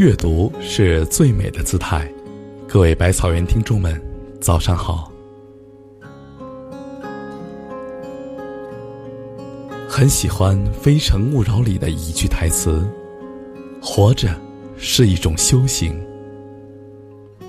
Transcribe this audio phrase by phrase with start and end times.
[0.00, 2.10] 阅读是最美的姿态。
[2.66, 4.00] 各位百草园听众们，
[4.40, 5.12] 早上好。
[9.86, 12.82] 很喜欢《非诚勿扰》里的一句台词
[13.82, 14.34] ：“活着
[14.78, 15.94] 是一种修行。”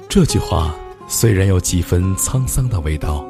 [0.09, 0.75] 这句话
[1.07, 3.25] 虽然有几分沧桑的味道，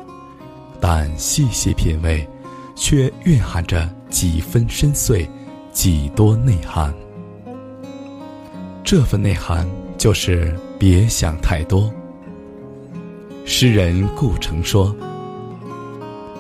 [0.80, 2.28] 但细细品味，
[2.74, 5.30] 却蕴含着几分深邃，
[5.72, 6.92] 几多内涵。
[8.94, 9.66] 这份内涵
[9.98, 11.90] 就是别想太多。
[13.46, 14.94] 诗人顾城说：“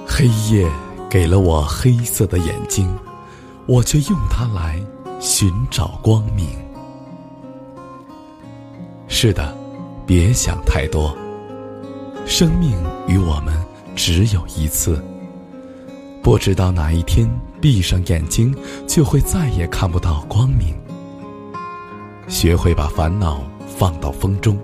[0.05, 0.69] 黑夜
[1.09, 2.93] 给了我黑色的眼睛，
[3.67, 4.77] 我却用它来
[5.21, 6.45] 寻找光明。”
[9.07, 9.57] 是的，
[10.05, 11.17] 别想太多。
[12.25, 12.77] 生命
[13.07, 13.55] 与我们
[13.95, 15.01] 只有一次，
[16.21, 17.25] 不知道哪一天
[17.61, 18.53] 闭上眼睛
[18.85, 20.75] 就会再也看不到光明。
[22.31, 24.57] 学会把烦恼放到风中，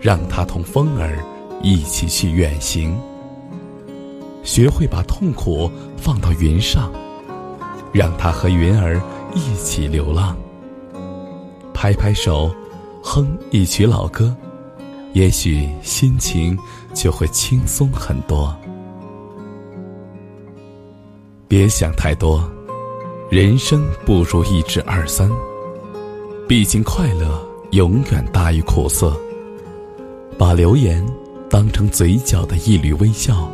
[0.00, 1.22] 让它同风儿
[1.62, 2.96] 一起去远行；
[4.42, 6.90] 学会把痛苦放到云上，
[7.92, 8.98] 让它和云儿
[9.34, 10.34] 一起流浪。
[11.74, 12.50] 拍拍手，
[13.02, 14.34] 哼一曲老歌，
[15.12, 16.58] 也许心情
[16.94, 18.56] 就会轻松很多。
[21.46, 22.42] 别想太多，
[23.30, 25.30] 人生不如意之二三。
[26.48, 27.40] 毕竟，快乐
[27.70, 29.16] 永远大于苦涩。
[30.36, 31.06] 把流言
[31.48, 33.48] 当成嘴角的一缕微笑，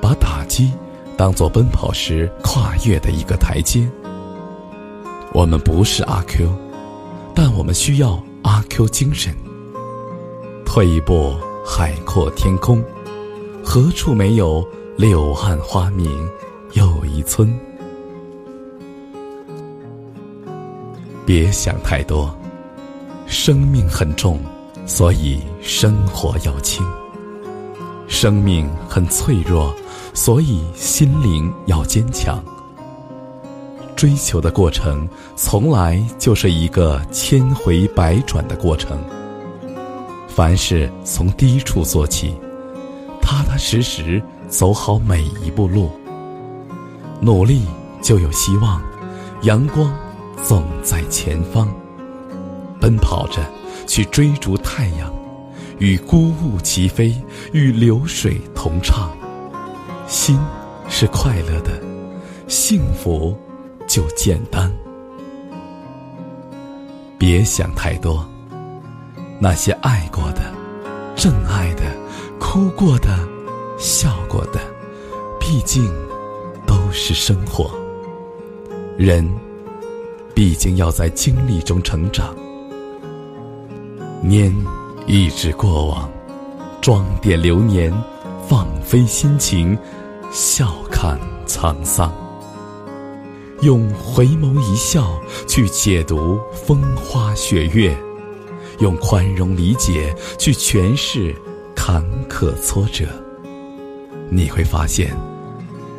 [0.00, 0.72] 把打击
[1.16, 3.88] 当作奔跑时跨越的一个台阶。
[5.32, 6.52] 我们不是阿 Q，
[7.34, 9.34] 但我们需要阿 Q 精神。
[10.64, 11.34] 退一步，
[11.66, 12.84] 海阔天空，
[13.64, 16.28] 何处没有柳暗花明
[16.74, 17.58] 又一村？
[21.32, 22.28] 别想太多，
[23.24, 24.40] 生命很重，
[24.84, 26.84] 所以生活要轻；
[28.08, 29.72] 生命很脆弱，
[30.12, 32.42] 所以心灵要坚强。
[33.94, 38.98] 追求的过程，从来就是一个千回百转的过程。
[40.26, 42.34] 凡事从低处做起，
[43.22, 45.92] 踏踏实实走好每一步路，
[47.20, 47.66] 努力
[48.02, 48.82] 就有希望，
[49.42, 49.88] 阳光。
[50.42, 51.68] 总在前方，
[52.80, 53.38] 奔跑着
[53.86, 55.12] 去追逐太阳，
[55.78, 57.14] 与孤鹜齐飞，
[57.52, 59.10] 与流水同唱。
[60.06, 60.38] 心
[60.88, 61.70] 是快乐的，
[62.48, 63.36] 幸福
[63.86, 64.72] 就简单。
[67.16, 68.28] 别想太多，
[69.38, 70.40] 那些爱过的、
[71.14, 71.82] 真爱的、
[72.40, 73.16] 哭过的、
[73.78, 74.58] 笑过的，
[75.38, 75.92] 毕竟
[76.66, 77.70] 都是生活。
[78.96, 79.30] 人。
[80.40, 82.34] 毕竟要在经历中成长。
[84.22, 84.50] 念
[85.06, 86.10] 一纸过往，
[86.80, 87.92] 装点流年，
[88.48, 89.76] 放飞心情，
[90.32, 92.10] 笑看沧桑。
[93.60, 97.94] 用回眸一笑去解读风花雪月，
[98.78, 101.36] 用宽容理解去诠释
[101.76, 103.04] 坎坷挫折。
[104.30, 105.14] 你会发现，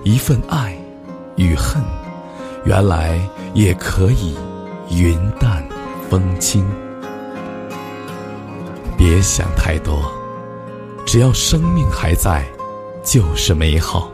[0.04, 0.76] 一份爱
[1.36, 1.80] 与恨。
[2.64, 3.20] 原来
[3.54, 4.36] 也可以
[4.90, 5.64] 云淡
[6.10, 6.66] 风轻，
[8.98, 10.10] 别想太多，
[11.06, 12.46] 只要生命还在，
[13.04, 14.10] 就是美好。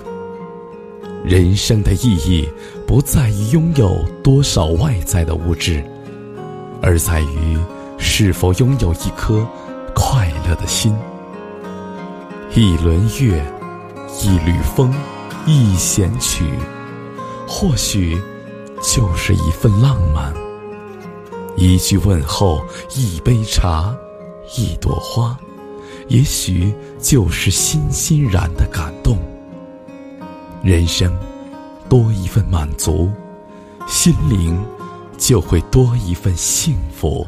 [1.23, 2.49] 人生的意义
[2.87, 5.83] 不在于拥有多少外在的物质，
[6.81, 7.57] 而在于
[7.99, 9.45] 是否拥有一颗
[9.93, 10.95] 快乐的心。
[12.55, 13.43] 一轮月，
[14.21, 14.91] 一缕风，
[15.45, 16.45] 一弦曲，
[17.47, 18.19] 或许。
[18.81, 20.33] 就是一份浪漫，
[21.55, 22.63] 一句问候，
[22.95, 23.95] 一杯茶，
[24.55, 25.37] 一朵花，
[26.07, 29.17] 也许就是欣欣然的感动。
[30.63, 31.15] 人生
[31.89, 33.09] 多一份满足，
[33.87, 34.63] 心灵
[35.17, 37.25] 就会多一份幸福。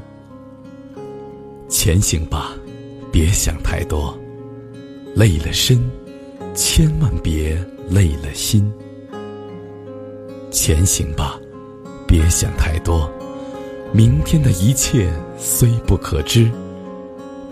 [1.67, 2.51] 前行吧，
[3.11, 4.17] 别想太多，
[5.15, 5.89] 累了身，
[6.53, 7.55] 千万别
[7.89, 8.71] 累了心。
[10.51, 11.39] 前行吧，
[12.07, 13.09] 别想太多。
[13.91, 16.49] 明天的一切虽不可知，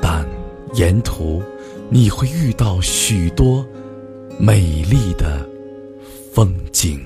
[0.02, 0.26] 但
[0.74, 1.42] 沿途
[1.90, 3.66] 你会遇到许多
[4.40, 5.48] 美丽的
[6.34, 7.00] 风景。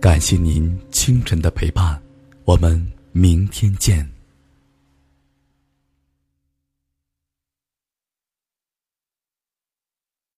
[0.00, 2.00] 感谢您清晨的陪伴，
[2.44, 4.17] 我们明天见。